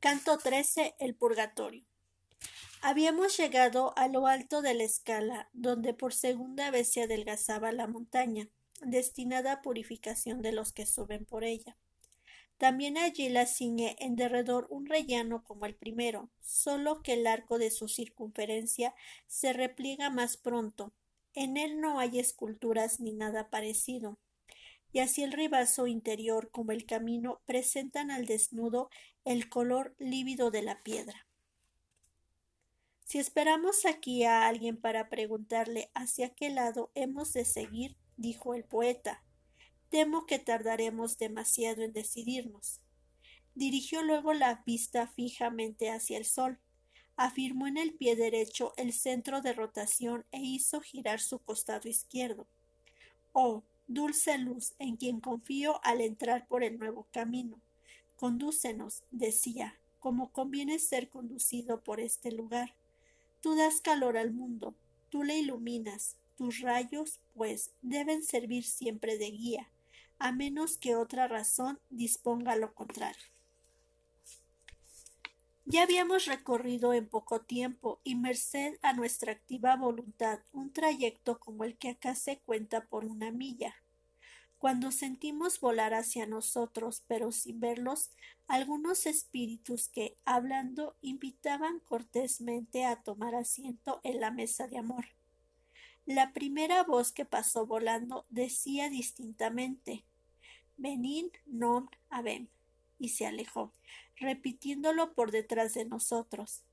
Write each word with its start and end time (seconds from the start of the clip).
Canto 0.00 0.38
13. 0.38 0.94
El 0.98 1.14
Purgatorio. 1.14 1.84
Habíamos 2.80 3.36
llegado 3.36 3.92
a 3.98 4.08
lo 4.08 4.26
alto 4.26 4.62
de 4.62 4.72
la 4.72 4.84
escala, 4.84 5.50
donde 5.52 5.92
por 5.92 6.14
segunda 6.14 6.70
vez 6.70 6.90
se 6.90 7.02
adelgazaba 7.02 7.70
la 7.70 7.86
montaña, 7.86 8.48
destinada 8.80 9.52
a 9.52 9.60
purificación 9.60 10.40
de 10.40 10.52
los 10.52 10.72
que 10.72 10.86
suben 10.86 11.26
por 11.26 11.44
ella. 11.44 11.76
También 12.56 12.96
allí 12.96 13.28
la 13.28 13.44
ciñe 13.44 13.94
en 13.98 14.16
derredor 14.16 14.66
un 14.70 14.86
rellano 14.86 15.44
como 15.44 15.66
el 15.66 15.74
primero, 15.74 16.30
solo 16.40 17.02
que 17.02 17.12
el 17.12 17.26
arco 17.26 17.58
de 17.58 17.70
su 17.70 17.86
circunferencia 17.86 18.94
se 19.26 19.52
repliega 19.52 20.08
más 20.08 20.38
pronto. 20.38 20.94
En 21.34 21.58
él 21.58 21.78
no 21.78 21.98
hay 21.98 22.18
esculturas 22.18 23.00
ni 23.00 23.12
nada 23.12 23.50
parecido. 23.50 24.16
Y 24.92 25.00
así 25.00 25.22
el 25.22 25.32
ribazo 25.32 25.86
interior 25.86 26.50
como 26.50 26.72
el 26.72 26.84
camino 26.84 27.42
presentan 27.46 28.10
al 28.10 28.26
desnudo 28.26 28.90
el 29.24 29.48
color 29.48 29.94
lívido 29.98 30.50
de 30.50 30.62
la 30.62 30.82
piedra. 30.82 31.26
Si 33.04 33.18
esperamos 33.18 33.86
aquí 33.86 34.24
a 34.24 34.46
alguien 34.46 34.76
para 34.76 35.08
preguntarle 35.08 35.90
hacia 35.94 36.30
qué 36.30 36.48
lado 36.50 36.90
hemos 36.94 37.32
de 37.32 37.44
seguir, 37.44 37.96
dijo 38.16 38.54
el 38.54 38.64
poeta, 38.64 39.22
temo 39.88 40.26
que 40.26 40.38
tardaremos 40.38 41.18
demasiado 41.18 41.82
en 41.82 41.92
decidirnos. 41.92 42.80
Dirigió 43.54 44.02
luego 44.02 44.32
la 44.32 44.62
vista 44.64 45.08
fijamente 45.08 45.90
hacia 45.90 46.18
el 46.18 46.24
sol, 46.24 46.60
afirmó 47.16 47.66
en 47.66 47.76
el 47.76 47.94
pie 47.94 48.16
derecho 48.16 48.72
el 48.76 48.92
centro 48.92 49.42
de 49.42 49.52
rotación 49.52 50.24
e 50.30 50.40
hizo 50.40 50.80
girar 50.80 51.20
su 51.20 51.40
costado 51.40 51.88
izquierdo. 51.88 52.46
Oh, 53.32 53.64
dulce 53.88 54.38
luz 54.38 54.74
en 54.78 54.96
quien 54.96 55.20
confío 55.20 55.80
al 55.84 56.00
entrar 56.00 56.46
por 56.46 56.62
el 56.62 56.78
nuevo 56.78 57.08
camino. 57.10 57.60
Condúcenos, 58.20 59.02
decía, 59.10 59.80
como 59.98 60.30
conviene 60.30 60.78
ser 60.78 61.08
conducido 61.08 61.82
por 61.82 62.00
este 62.00 62.30
lugar. 62.30 62.76
Tú 63.40 63.56
das 63.56 63.80
calor 63.80 64.18
al 64.18 64.30
mundo, 64.30 64.74
tú 65.08 65.22
le 65.22 65.38
iluminas, 65.38 66.18
tus 66.36 66.60
rayos, 66.60 67.20
pues, 67.32 67.72
deben 67.80 68.22
servir 68.22 68.64
siempre 68.64 69.16
de 69.16 69.30
guía, 69.30 69.72
a 70.18 70.32
menos 70.32 70.76
que 70.76 70.96
otra 70.96 71.28
razón 71.28 71.80
disponga 71.88 72.56
lo 72.56 72.74
contrario. 72.74 73.24
Ya 75.64 75.84
habíamos 75.84 76.26
recorrido 76.26 76.92
en 76.92 77.08
poco 77.08 77.40
tiempo 77.40 78.02
y 78.04 78.16
merced 78.16 78.76
a 78.82 78.92
nuestra 78.92 79.32
activa 79.32 79.76
voluntad 79.76 80.40
un 80.52 80.74
trayecto 80.74 81.40
como 81.40 81.64
el 81.64 81.78
que 81.78 81.88
acá 81.88 82.14
se 82.14 82.38
cuenta 82.40 82.84
por 82.84 83.06
una 83.06 83.30
milla, 83.30 83.74
cuando 84.60 84.92
sentimos 84.92 85.58
volar 85.58 85.94
hacia 85.94 86.26
nosotros, 86.26 87.02
pero 87.08 87.32
sin 87.32 87.60
verlos, 87.60 88.10
algunos 88.46 89.06
espíritus 89.06 89.88
que, 89.88 90.18
hablando, 90.26 90.98
invitaban 91.00 91.80
cortésmente 91.80 92.84
a 92.84 92.96
tomar 92.96 93.34
asiento 93.34 94.00
en 94.04 94.20
la 94.20 94.30
mesa 94.30 94.68
de 94.68 94.76
amor. 94.76 95.06
La 96.04 96.34
primera 96.34 96.84
voz 96.84 97.10
que 97.10 97.24
pasó 97.24 97.64
volando 97.64 98.26
decía 98.28 98.90
distintamente 98.90 100.04
Venid 100.76 101.32
non 101.46 101.88
habem 102.10 102.48
y 102.98 103.08
se 103.08 103.26
alejó, 103.26 103.72
repitiéndolo 104.16 105.14
por 105.14 105.30
detrás 105.30 105.72
de 105.72 105.86
nosotros. 105.86 106.64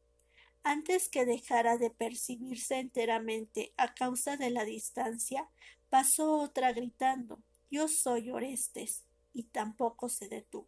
Antes 0.61 1.07
que 1.07 1.25
dejara 1.25 1.77
de 1.77 1.89
percibirse 1.89 2.79
enteramente 2.79 3.71
a 3.77 3.93
causa 3.93 4.35
de 4.35 4.49
la 4.49 4.65
distancia, 4.65 5.47
pasó 5.89 6.33
otra 6.33 6.73
gritando 6.73 7.39
yo 7.69 7.87
soy 7.87 8.29
Orestes, 8.29 9.03
y 9.37 9.43
tampoco 9.43 10.09
se 10.09 10.27
detuvo. 10.27 10.67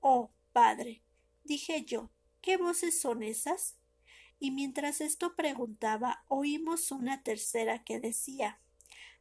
Oh, 0.00 0.30
padre, 0.52 1.02
dije 1.44 1.84
yo, 1.84 2.10
¿qué 2.40 2.56
voces 2.56 2.98
son 2.98 3.22
esas? 3.22 3.76
Y 4.40 4.50
mientras 4.50 5.02
esto 5.02 5.36
preguntaba, 5.36 6.24
oímos 6.28 6.90
una 6.90 7.22
tercera 7.22 7.84
que 7.84 8.00
decía 8.00 8.58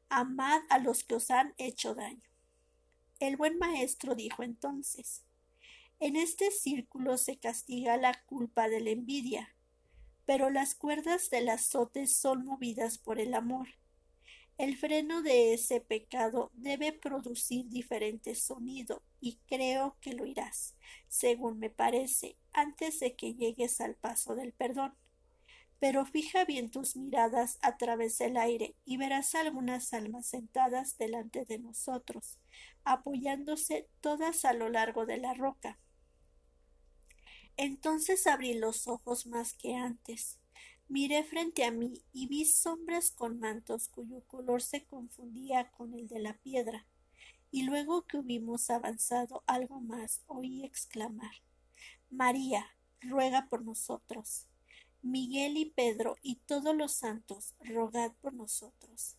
Amad 0.07 0.61
a 0.69 0.79
los 0.79 1.03
que 1.03 1.15
os 1.15 1.29
han 1.29 1.53
hecho 1.57 1.93
daño. 1.93 2.23
El 3.19 3.35
buen 3.35 3.57
maestro 3.57 4.15
dijo 4.15 4.43
entonces 4.43 5.23
En 5.99 6.15
este 6.15 6.51
círculo 6.51 7.17
se 7.17 7.37
castiga 7.37 7.97
la 7.97 8.23
culpa 8.23 8.69
de 8.69 8.79
la 8.79 8.91
envidia, 8.91 9.55
pero 10.25 10.49
las 10.49 10.73
cuerdas 10.73 11.29
del 11.29 11.49
azote 11.49 12.07
son 12.07 12.45
movidas 12.45 12.97
por 12.97 13.19
el 13.19 13.33
amor 13.33 13.67
el 14.61 14.77
freno 14.77 15.23
de 15.23 15.55
ese 15.55 15.81
pecado 15.81 16.51
debe 16.53 16.93
producir 16.93 17.67
diferente 17.69 18.35
sonido 18.35 19.01
y 19.19 19.39
creo 19.47 19.97
que 20.01 20.13
lo 20.13 20.27
irás, 20.27 20.75
según 21.07 21.57
me 21.57 21.71
parece, 21.71 22.37
antes 22.53 22.99
de 22.99 23.15
que 23.15 23.33
llegues 23.33 23.81
al 23.81 23.95
paso 23.95 24.35
del 24.35 24.53
perdón. 24.53 24.93
Pero 25.79 26.05
fija 26.05 26.45
bien 26.45 26.69
tus 26.69 26.95
miradas 26.95 27.57
a 27.63 27.77
través 27.77 28.19
del 28.19 28.37
aire 28.37 28.75
y 28.85 28.97
verás 28.97 29.33
algunas 29.33 29.95
almas 29.95 30.27
sentadas 30.27 30.95
delante 30.99 31.43
de 31.43 31.57
nosotros, 31.57 32.37
apoyándose 32.83 33.89
todas 33.99 34.45
a 34.45 34.53
lo 34.53 34.69
largo 34.69 35.07
de 35.07 35.17
la 35.17 35.33
roca. 35.33 35.79
Entonces 37.57 38.27
abrí 38.27 38.53
los 38.53 38.87
ojos 38.87 39.25
más 39.25 39.55
que 39.55 39.73
antes 39.73 40.40
Miré 40.91 41.23
frente 41.23 41.63
a 41.63 41.71
mí 41.71 42.03
y 42.11 42.27
vi 42.27 42.43
sombras 42.43 43.11
con 43.11 43.39
mantos 43.39 43.87
cuyo 43.87 44.25
color 44.27 44.61
se 44.61 44.83
confundía 44.83 45.71
con 45.71 45.93
el 45.93 46.09
de 46.09 46.19
la 46.19 46.33
piedra, 46.39 46.85
y 47.49 47.63
luego 47.63 48.01
que 48.01 48.17
hubimos 48.17 48.69
avanzado 48.69 49.41
algo 49.47 49.79
más 49.79 50.21
oí 50.27 50.65
exclamar 50.65 51.31
María, 52.09 52.75
ruega 52.99 53.47
por 53.47 53.63
nosotros. 53.63 54.47
Miguel 55.01 55.55
y 55.55 55.67
Pedro 55.67 56.17
y 56.21 56.35
todos 56.45 56.75
los 56.75 56.91
santos, 56.91 57.55
rogad 57.61 58.11
por 58.19 58.33
nosotros. 58.33 59.15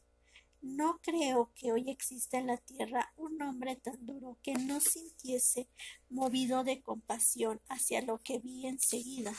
No 0.61 1.01
creo 1.01 1.53
que 1.55 1.73
hoy 1.73 1.89
exista 1.89 2.37
en 2.37 2.49
la 2.49 2.59
tierra 2.59 3.15
un 3.17 3.41
hombre 3.41 3.77
tan 3.77 4.05
duro 4.05 4.37
que 4.43 4.53
no 4.53 4.79
sintiese 4.79 5.71
movido 6.11 6.65
de 6.65 6.83
compasión 6.83 7.63
hacia 7.71 8.03
lo 8.03 8.19
que 8.19 8.41
vi 8.41 8.67
enseguida 8.67 9.33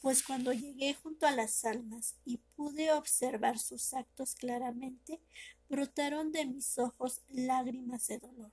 pues 0.00 0.22
cuando 0.22 0.52
llegué 0.52 0.94
junto 0.94 1.26
a 1.26 1.30
las 1.30 1.64
almas 1.64 2.16
y 2.24 2.38
pude 2.56 2.92
observar 2.92 3.58
sus 3.58 3.92
actos 3.92 4.34
claramente, 4.34 5.20
brotaron 5.68 6.32
de 6.32 6.46
mis 6.46 6.78
ojos 6.78 7.20
lágrimas 7.28 8.06
de 8.06 8.18
dolor. 8.18 8.52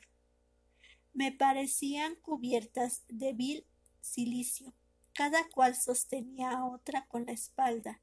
Me 1.13 1.31
parecían 1.31 2.15
cubiertas 2.15 3.03
de 3.07 3.33
vil 3.33 3.65
silicio, 4.01 4.73
cada 5.13 5.47
cual 5.49 5.75
sostenía 5.75 6.51
a 6.51 6.65
otra 6.65 7.07
con 7.07 7.25
la 7.25 7.31
espalda, 7.31 7.99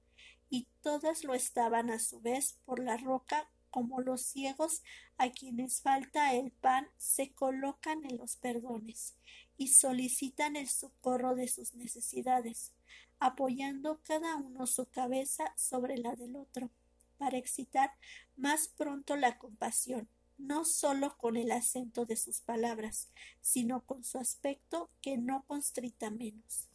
y 0.51 0.69
todas 0.83 1.25
lo 1.25 1.35
estaban 1.35 1.91
a 1.91 1.99
su 1.99 2.21
vez 2.21 2.59
por 2.65 2.79
la 2.79 2.97
roca 2.97 3.49
como 3.71 4.01
los 4.01 4.23
ciegos 4.23 4.83
a 5.19 5.31
quienes 5.31 5.81
falta 5.81 6.33
el 6.35 6.53
pan 6.53 6.87
se 6.97 7.33
colocan 7.33 8.05
en 8.05 8.19
los 8.19 8.37
perdones 8.37 9.17
y 9.59 9.69
solicitan 9.69 10.55
el 10.55 10.69
socorro 10.69 11.35
de 11.35 11.49
sus 11.49 11.75
necesidades, 11.75 12.73
apoyando 13.19 14.01
cada 14.03 14.37
uno 14.37 14.67
su 14.67 14.87
cabeza 14.87 15.45
sobre 15.57 15.99
la 15.99 16.15
del 16.15 16.37
otro, 16.37 16.71
para 17.19 17.39
excitar 17.39 17.91
más 18.37 18.69
pronto 18.69 19.17
la 19.17 19.39
compasión, 19.39 20.09
no 20.37 20.65
sólo 20.65 21.17
con 21.17 21.37
el 21.37 21.53
acento 21.53 22.05
de 22.05 22.17
sus 22.17 22.41
palabras, 22.41 23.11
sino 23.41 23.85
con 23.85 24.05
su 24.05 24.19
aspecto 24.19 24.91
que 25.01 25.17
no 25.17 25.45
constrita 25.47 26.11
menos. 26.11 26.69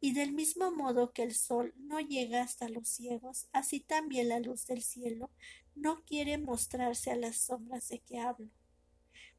Y 0.00 0.12
del 0.12 0.32
mismo 0.32 0.70
modo 0.70 1.12
que 1.12 1.22
el 1.22 1.34
sol 1.34 1.72
no 1.76 1.98
llega 1.98 2.42
hasta 2.42 2.68
los 2.68 2.88
ciegos, 2.88 3.48
así 3.52 3.80
también 3.80 4.28
la 4.28 4.38
luz 4.38 4.66
del 4.66 4.82
cielo 4.82 5.30
no 5.74 6.04
quiere 6.04 6.38
mostrarse 6.38 7.10
a 7.10 7.16
las 7.16 7.36
sombras 7.36 7.88
de 7.88 8.00
que 8.00 8.18
hablo, 8.18 8.50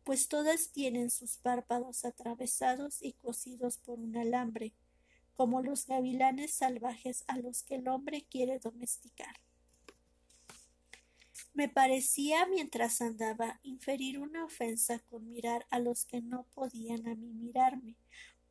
pues 0.03 0.27
todas 0.27 0.69
tienen 0.69 1.09
sus 1.09 1.37
párpados 1.37 2.05
atravesados 2.05 3.01
y 3.01 3.13
cosidos 3.13 3.77
por 3.77 3.99
un 3.99 4.17
alambre, 4.17 4.73
como 5.35 5.61
los 5.61 5.85
gavilanes 5.85 6.53
salvajes 6.53 7.23
a 7.27 7.37
los 7.37 7.63
que 7.63 7.75
el 7.75 7.87
hombre 7.87 8.25
quiere 8.29 8.59
domesticar. 8.59 9.35
Me 11.53 11.69
parecía, 11.69 12.45
mientras 12.47 13.01
andaba, 13.01 13.59
inferir 13.63 14.19
una 14.19 14.43
ofensa 14.43 14.99
con 14.99 15.29
mirar 15.29 15.65
a 15.69 15.79
los 15.79 16.05
que 16.05 16.21
no 16.21 16.43
podían 16.53 17.07
a 17.07 17.15
mí 17.15 17.33
mirarme, 17.33 17.95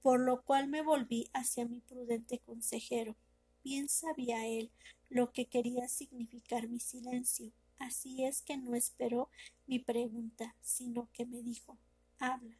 por 0.00 0.20
lo 0.20 0.42
cual 0.42 0.68
me 0.68 0.82
volví 0.82 1.28
hacia 1.32 1.66
mi 1.66 1.80
prudente 1.80 2.38
consejero. 2.38 3.16
Bien 3.62 3.88
sabía 3.88 4.46
él 4.46 4.70
lo 5.10 5.32
que 5.32 5.46
quería 5.46 5.88
significar 5.88 6.68
mi 6.68 6.80
silencio. 6.80 7.52
Así 7.78 8.24
es 8.24 8.42
que 8.42 8.56
no 8.56 8.74
esperó 8.74 9.28
mi 9.66 9.78
pregunta, 9.78 10.54
sino 10.62 11.08
que 11.12 11.26
me 11.26 11.42
dijo 11.42 11.76
habla, 12.18 12.56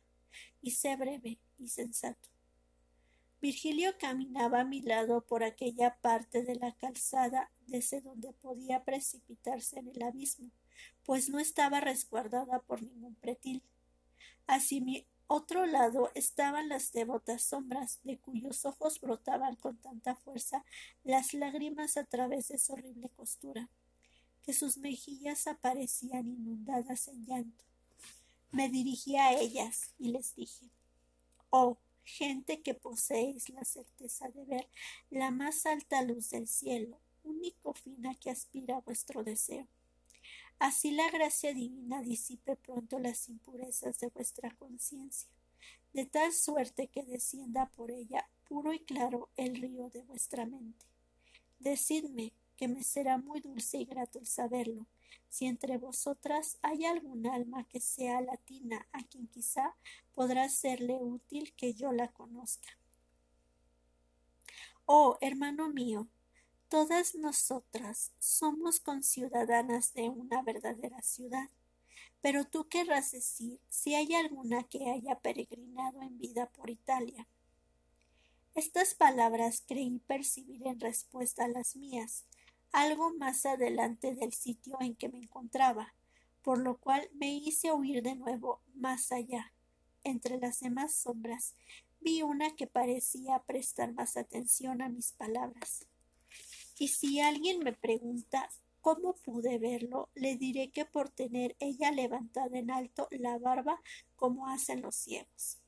y 0.61 0.73
sé 0.73 0.97
breve 0.97 1.39
y 1.59 1.69
sensato. 1.69 2.34
Virgilio 3.45 3.93
caminaba 3.99 4.61
a 4.61 4.65
mi 4.65 4.81
lado 4.81 5.21
por 5.21 5.45
aquella 5.45 5.97
parte 6.01 6.45
de 6.45 6.57
la 6.57 6.73
calzada 6.73 7.51
desde 7.67 8.01
donde 8.01 8.33
podía 8.33 8.85
precipitarse 8.85 9.81
en 9.81 9.89
el 9.89 10.03
abismo, 10.03 10.51
pues 11.05 11.29
no 11.29 11.39
estaba 11.39 11.81
resguardada 11.81 12.61
por 12.61 12.83
ningún 12.83 13.15
pretil. 13.17 13.63
otro 15.27 15.67
lado 15.67 16.11
estaban 16.15 16.71
las 16.71 16.93
devotas 16.93 17.43
sombras, 17.43 18.01
de 18.03 18.17
cuyos 18.17 18.65
ojos 18.65 18.99
brotaban 18.99 19.57
con 19.57 19.77
tanta 19.77 20.15
fuerza 20.15 20.65
las 21.03 21.35
lágrimas 21.35 21.99
a 21.99 22.05
través 22.05 22.49
de 22.49 22.57
su 22.57 22.73
horrible 22.73 23.11
costura, 23.11 23.69
que 24.43 24.55
sus 24.55 24.79
mejillas 24.79 25.47
aparecían 25.49 26.29
inundadas 26.29 27.09
en 27.09 27.27
llanto. 27.27 27.65
Me 28.53 28.71
dirigí 28.71 29.19
a 29.19 29.35
ellas 29.35 29.93
y 29.99 30.13
les 30.13 30.35
dije 30.35 30.71
Oh, 31.51 31.77
gente 32.05 32.63
que 32.63 32.75
poseéis 32.75 33.49
la 33.49 33.65
certeza 33.65 34.29
de 34.29 34.45
ver 34.45 34.69
la 35.11 35.31
más 35.31 35.67
alta 35.67 36.03
luz 36.03 36.31
del 36.31 36.47
cielo, 36.47 36.99
único 37.23 37.75
fin 37.75 38.07
a 38.07 38.15
que 38.15 38.31
aspira 38.31 38.81
vuestro 38.81 39.25
deseo. 39.25 39.67
Así 40.59 40.93
la 40.93 41.11
gracia 41.11 41.53
divina 41.53 42.03
disipe 42.03 42.57
pronto 42.57 42.99
las 42.99 43.29
impurezas 43.29 43.99
de 43.99 44.09
vuestra 44.09 44.51
conciencia, 44.57 45.29
de 45.93 46.07
tal 46.07 46.33
suerte 46.33 46.89
que 46.89 47.03
descienda 47.03 47.67
por 47.67 47.91
ella 47.91 48.29
puro 48.49 48.73
y 48.73 48.81
claro 48.81 49.31
el 49.37 49.57
río 49.57 49.91
de 49.91 50.03
vuestra 50.03 50.47
mente. 50.47 50.87
Decidme 51.59 52.33
que 52.57 52.69
me 52.69 52.83
será 52.83 53.19
muy 53.19 53.41
dulce 53.41 53.79
y 53.79 53.85
grato 53.85 54.19
el 54.19 54.27
saberlo, 54.27 54.87
si 55.29 55.47
entre 55.47 55.79
vosotras 55.79 56.59
hay 56.63 56.85
algún 56.85 57.27
alma 57.27 57.65
que 57.65 57.81
sea 57.81 58.21
latina 58.21 58.87
a 58.93 59.03
quien 59.03 59.27
quizá 59.27 59.75
podrá 60.15 60.49
serle 60.49 60.95
útil 60.95 61.53
que 61.55 61.75
yo 61.75 61.93
la 61.93 62.09
conozca. 62.09 62.69
Oh, 64.87 65.17
hermano 65.21 65.69
mío, 65.69 66.09
todas 66.69 67.15
nosotras 67.15 68.13
somos 68.19 68.81
conciudadanas 68.81 69.95
de 69.95 70.09
una 70.09 70.43
verdadera 70.43 71.01
ciudad. 71.03 71.49
Pero 72.21 72.45
tú 72.45 72.69
querrás 72.69 73.13
decir 73.13 73.61
si 73.69 73.95
hay 73.95 74.15
alguna 74.15 74.65
que 74.65 74.91
haya 74.91 75.19
peregrinado 75.21 76.03
en 76.03 76.19
vida 76.19 76.47
por 76.47 76.71
Italia. 76.71 77.27
Estas 78.55 78.95
palabras 78.95 79.63
creí 79.67 79.99
percibir 80.07 80.67
en 80.67 80.81
respuesta 80.81 81.45
a 81.45 81.49
las 81.49 81.77
mías, 81.77 82.25
algo 82.73 83.15
más 83.15 83.47
adelante 83.47 84.15
del 84.15 84.33
sitio 84.33 84.77
en 84.81 84.95
que 84.95 85.09
me 85.09 85.19
encontraba, 85.19 85.95
por 86.43 86.59
lo 86.59 86.77
cual 86.77 87.09
me 87.15 87.33
hice 87.35 87.73
huir 87.73 88.03
de 88.03 88.17
nuevo 88.17 88.61
más 88.75 89.13
allá. 89.13 89.54
Entre 90.05 90.39
las 90.39 90.61
demás 90.61 90.95
sombras 90.95 91.55
vi 92.01 92.23
una 92.23 92.55
que 92.55 92.67
parecía 92.67 93.43
prestar 93.47 93.93
más 93.95 94.17
atención 94.17 94.83
a 94.83 94.89
mis 94.89 95.13
palabras. 95.13 95.87
Y 96.79 96.89
si 96.89 97.21
alguien 97.21 97.61
me 97.61 97.73
pregunta 97.73 98.49
cómo 98.83 99.15
pude 99.15 99.59
verlo, 99.59 100.11
le 100.15 100.37
diré 100.37 100.71
que 100.71 100.85
por 100.85 101.09
tener 101.09 101.57
ella 101.59 101.91
levantada 101.91 102.59
en 102.59 102.71
alto 102.71 103.09
la 103.11 103.39
barba 103.39 103.81
como 104.17 104.49
hacen 104.49 104.83
los 104.83 104.95
ciegos. 104.95 105.59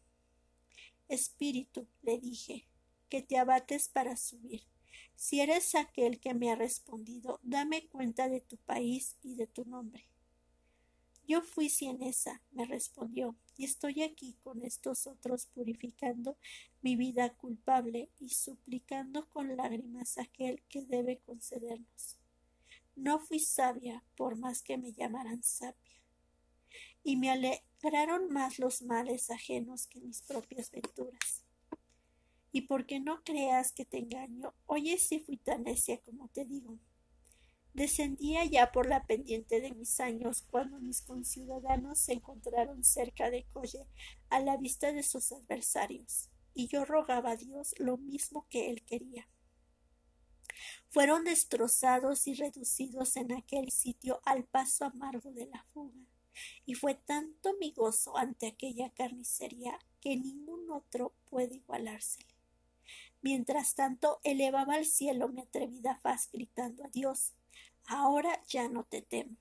Espíritu, 1.09 1.87
le 2.03 2.19
dije, 2.19 2.67
que 3.09 3.23
te 3.23 3.39
abates 3.39 3.89
para 3.89 4.17
subir. 4.17 4.63
Si 5.15 5.41
eres 5.41 5.75
aquel 5.75 6.21
que 6.21 6.35
me 6.35 6.51
ha 6.51 6.57
respondido, 6.57 7.41
dame 7.43 7.89
cuenta 7.89 8.29
de 8.29 8.41
tu 8.41 8.59
país 8.59 9.17
y 9.23 9.37
de 9.37 9.47
tu 9.47 9.65
nombre. 9.65 10.05
Yo 11.27 11.43
fui 11.43 11.69
Cienesa, 11.69 12.41
me 12.53 12.67
respondió, 12.67 13.35
y 13.57 13.65
estoy 13.65 14.03
aquí 14.03 14.37
con 14.45 14.63
estos 14.63 15.07
otros 15.07 15.47
purificando 15.47 16.37
mi 16.83 16.95
vida 16.95 17.35
culpable 17.35 18.11
y 18.21 18.29
suplicando 18.29 19.29
con 19.31 19.57
lágrimas 19.57 20.19
aquel 20.19 20.63
que 20.69 20.83
debe 20.83 21.19
concedernos. 21.19 22.17
No 22.95 23.19
fui 23.19 23.41
sabia, 23.41 24.05
por 24.17 24.39
más 24.39 24.63
que 24.63 24.79
me 24.79 24.93
llamaran 24.93 25.43
sabia, 25.43 25.75
y 27.03 27.17
me 27.17 27.31
alegraron 27.31 28.33
más 28.33 28.59
los 28.59 28.83
males 28.83 29.31
ajenos 29.31 29.87
que 29.87 30.01
mis 30.01 30.23
propias 30.23 30.71
venturas 30.71 31.47
y 32.57 32.63
porque 32.63 33.01
no 33.01 33.23
creas 33.23 33.71
que 33.71 33.85
te 33.85 33.99
engaño, 33.99 34.55
oye 34.65 34.97
si 34.97 35.21
fui 35.21 35.37
tan 35.37 35.65
necia 35.65 36.01
como 36.01 36.29
te 36.29 36.47
digo. 36.47 36.79
Descendía 37.77 38.43
ya 38.47 38.73
por 38.73 38.89
la 38.89 39.05
pendiente 39.05 39.61
de 39.61 39.75
mis 39.75 40.01
años 40.01 40.41
cuando 40.51 40.79
mis 40.79 41.03
conciudadanos 41.03 41.99
se 41.99 42.15
encontraron 42.15 42.83
cerca 42.83 43.29
de 43.29 43.45
Colle 43.53 43.87
a 44.31 44.41
la 44.41 44.57
vista 44.57 44.93
de 44.93 45.03
sus 45.03 45.31
adversarios, 45.31 46.31
y 46.55 46.69
yo 46.69 46.87
rogaba 46.87 47.33
a 47.33 47.37
Dios 47.37 47.75
lo 47.77 47.99
mismo 47.99 48.47
que 48.49 48.71
él 48.71 48.83
quería. 48.83 49.29
Fueron 50.89 51.25
destrozados 51.25 52.27
y 52.27 52.33
reducidos 52.33 53.15
en 53.17 53.33
aquel 53.33 53.71
sitio 53.71 54.23
al 54.25 54.45
paso 54.45 54.87
amargo 54.87 55.31
de 55.33 55.45
la 55.45 55.63
fuga, 55.75 56.01
y 56.65 56.73
fue 56.73 56.95
tanto 56.95 57.57
mi 57.61 57.73
gozo 57.73 58.17
ante 58.17 58.47
aquella 58.47 58.89
carnicería 58.89 59.79
que 60.01 60.17
ningún 60.17 60.71
otro 60.71 61.13
puede 61.29 61.57
igualársele. 61.57 62.35
Mientras 63.21 63.75
tanto 63.75 64.19
elevaba 64.25 64.77
al 64.77 64.87
cielo 64.87 65.29
mi 65.29 65.43
atrevida 65.43 65.97
faz 65.97 66.31
gritando 66.33 66.83
a 66.83 66.89
Dios 66.89 67.35
Ahora 67.87 68.43
ya 68.49 68.69
no 68.69 68.85
te 68.85 69.03
temo. 69.03 69.37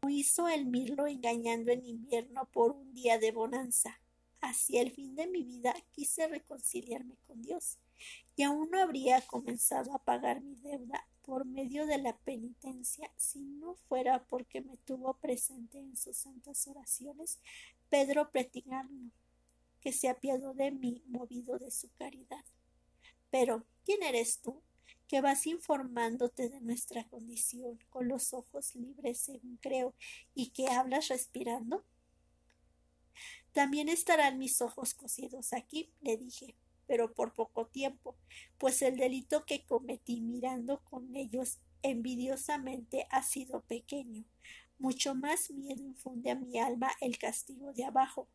Como 0.00 0.10
hizo 0.10 0.48
el 0.48 0.66
mirlo 0.66 1.06
engañando 1.06 1.72
en 1.72 1.84
invierno 1.84 2.46
por 2.52 2.72
un 2.72 2.94
día 2.94 3.18
de 3.18 3.32
bonanza. 3.32 4.00
Hacia 4.40 4.80
el 4.82 4.92
fin 4.92 5.16
de 5.16 5.26
mi 5.26 5.42
vida 5.42 5.74
quise 5.92 6.28
reconciliarme 6.28 7.16
con 7.26 7.42
Dios, 7.42 7.78
y 8.36 8.42
aún 8.42 8.70
no 8.70 8.80
habría 8.80 9.20
comenzado 9.22 9.94
a 9.94 9.98
pagar 9.98 10.40
mi 10.40 10.54
deuda 10.56 11.06
por 11.22 11.44
medio 11.44 11.86
de 11.86 11.98
la 11.98 12.16
penitencia 12.18 13.10
si 13.16 13.40
no 13.40 13.74
fuera 13.88 14.24
porque 14.26 14.60
me 14.60 14.76
tuvo 14.76 15.14
presente 15.14 15.78
en 15.78 15.96
sus 15.96 16.18
santas 16.18 16.68
oraciones 16.68 17.40
Pedro 17.88 18.30
Pretigano, 18.30 19.10
que 19.80 19.92
se 19.92 20.08
apiadó 20.08 20.54
de 20.54 20.70
mí 20.70 21.02
movido 21.06 21.58
de 21.58 21.70
su 21.70 21.88
caridad. 21.98 22.44
Pero, 23.30 23.64
¿quién 23.84 24.02
eres 24.02 24.40
tú? 24.40 24.62
Que 25.08 25.20
vas 25.20 25.46
informándote 25.46 26.48
de 26.48 26.60
nuestra 26.60 27.04
condición 27.08 27.78
con 27.90 28.08
los 28.08 28.32
ojos 28.32 28.74
libres, 28.74 29.18
según 29.18 29.58
creo, 29.60 29.94
y 30.34 30.50
que 30.50 30.68
hablas 30.68 31.08
respirando? 31.08 31.84
También 33.52 33.88
estarán 33.88 34.38
mis 34.38 34.60
ojos 34.60 34.94
cosidos 34.94 35.52
aquí, 35.52 35.90
le 36.02 36.16
dije, 36.16 36.54
pero 36.86 37.14
por 37.14 37.32
poco 37.32 37.66
tiempo, 37.66 38.16
pues 38.58 38.82
el 38.82 38.96
delito 38.96 39.44
que 39.44 39.64
cometí 39.64 40.20
mirando 40.20 40.82
con 40.84 41.14
ellos 41.16 41.58
envidiosamente 41.82 43.06
ha 43.10 43.22
sido 43.22 43.62
pequeño. 43.62 44.24
Mucho 44.78 45.14
más 45.14 45.50
miedo 45.50 45.82
infunde 45.82 46.30
a 46.30 46.34
mi 46.34 46.58
alma 46.58 46.90
el 47.00 47.18
castigo 47.18 47.72
de 47.72 47.84
abajo, 47.84 48.28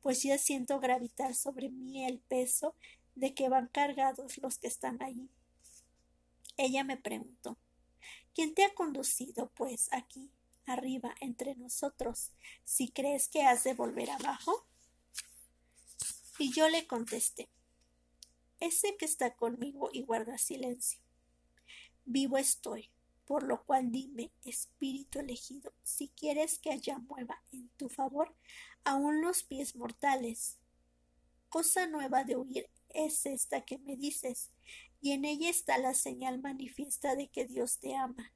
pues 0.00 0.22
ya 0.22 0.36
siento 0.38 0.80
gravitar 0.80 1.34
sobre 1.34 1.68
mí 1.68 2.04
el 2.04 2.18
peso 2.18 2.74
de 3.14 3.34
que 3.34 3.48
van 3.48 3.68
cargados 3.68 4.38
los 4.38 4.58
que 4.58 4.66
están 4.66 5.02
allí. 5.02 5.28
Ella 6.56 6.84
me 6.84 6.96
preguntó 6.96 7.58
¿Quién 8.34 8.54
te 8.54 8.64
ha 8.64 8.74
conducido, 8.74 9.50
pues, 9.54 9.88
aquí, 9.92 10.30
arriba, 10.66 11.14
entre 11.20 11.54
nosotros, 11.54 12.32
si 12.64 12.90
crees 12.90 13.28
que 13.28 13.42
has 13.42 13.64
de 13.64 13.72
volver 13.72 14.10
abajo? 14.10 14.66
Y 16.38 16.52
yo 16.52 16.68
le 16.68 16.86
contesté 16.86 17.48
Ese 18.60 18.96
que 18.98 19.06
está 19.06 19.34
conmigo 19.36 19.88
y 19.92 20.02
guarda 20.02 20.36
silencio. 20.36 21.00
Vivo 22.04 22.36
estoy, 22.36 22.90
por 23.24 23.42
lo 23.42 23.64
cual 23.64 23.90
dime, 23.90 24.30
espíritu 24.44 25.18
elegido, 25.18 25.72
si 25.82 26.08
quieres 26.08 26.58
que 26.58 26.70
allá 26.70 26.98
mueva 26.98 27.42
en 27.52 27.68
tu 27.78 27.88
favor 27.88 28.34
aún 28.84 29.22
los 29.22 29.42
pies 29.42 29.76
mortales. 29.76 30.58
Cosa 31.48 31.86
nueva 31.86 32.24
de 32.24 32.36
huir 32.36 32.68
es 32.96 33.26
esta 33.26 33.64
que 33.64 33.78
me 33.78 33.96
dices, 33.96 34.50
y 35.00 35.12
en 35.12 35.24
ella 35.24 35.50
está 35.50 35.78
la 35.78 35.94
señal 35.94 36.40
manifiesta 36.40 37.14
de 37.14 37.28
que 37.28 37.46
Dios 37.46 37.78
te 37.78 37.94
ama. 37.94 38.32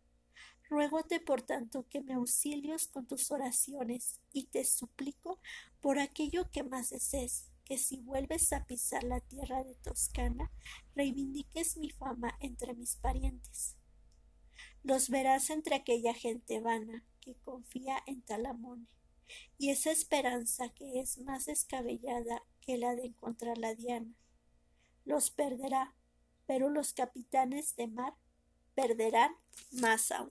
Ruégote, 0.69 1.19
por 1.19 1.43
tanto, 1.43 1.88
que 1.88 2.00
me 2.00 2.14
auxilios 2.14 2.87
con 2.87 3.07
tus 3.07 3.31
oraciones, 3.33 4.21
y 4.33 4.45
te 4.45 4.64
suplico 4.64 5.40
por 5.81 5.99
aquello 5.99 6.50
que 6.50 6.62
más 6.62 6.90
desees, 6.90 7.50
que 7.64 7.79
si 7.79 7.99
vuelves 7.99 8.52
a 8.52 8.67
pisar 8.67 9.02
la 9.02 9.21
tierra 9.21 9.64
de 9.64 9.75
Toscana, 9.76 10.52
reivindiques 10.95 11.76
mi 11.76 11.90
fama 11.90 12.37
entre 12.40 12.75
mis 12.75 12.97
parientes. 12.97 13.76
Los 14.83 15.09
verás 15.09 15.50
entre 15.50 15.75
aquella 15.75 16.14
gente 16.14 16.61
vana 16.61 17.05
que 17.21 17.35
confía 17.35 18.02
en 18.07 18.23
Talamone, 18.23 18.87
y 19.59 19.71
esa 19.71 19.90
esperanza 19.90 20.69
que 20.71 21.00
es 21.00 21.19
más 21.19 21.47
descabellada 21.47 22.43
que 22.61 22.79
la 22.79 22.95
de 22.95 23.07
encontrar 23.07 23.59
la 23.59 23.75
diana. 23.75 24.14
Los 25.11 25.33
perderá, 25.33 25.93
pero 26.47 26.71
los 26.71 26.93
capitanes 26.93 27.75
de 27.75 27.88
mar 27.88 28.14
perderán 28.76 29.35
más 29.73 30.12
aún. 30.12 30.31